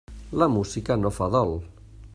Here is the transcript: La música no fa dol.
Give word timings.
La 0.43 0.47
música 0.53 0.97
no 1.03 1.11
fa 1.19 1.29
dol. 1.37 1.57